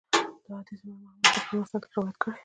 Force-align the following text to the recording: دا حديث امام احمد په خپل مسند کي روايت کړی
دا 0.47 0.55
حديث 0.59 0.81
امام 0.83 1.03
احمد 1.11 1.23
په 1.33 1.39
خپل 1.43 1.57
مسند 1.61 1.83
کي 1.91 1.97
روايت 1.97 2.17
کړی 2.21 2.35